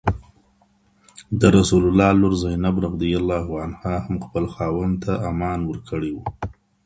درسول 1.43 1.83
الله 1.89 2.09
لورزينب 2.21 2.75
رضي 2.87 3.11
الله 3.21 3.45
عنهاهم 3.63 4.15
خپل 4.25 4.43
خاوندته 4.55 5.11
امان 5.29 5.59
ورکړی 5.65 6.11
وو. 6.13 6.23